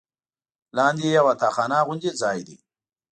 لاندې 0.77 1.07
یوه 1.17 1.33
تاخانه 1.41 1.79
غوندې 1.85 2.11
ځای 2.21 2.39
دی. 2.47 2.57